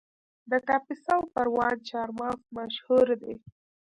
[0.49, 3.35] د کاپیسا او پروان چهارمغز مشهور دي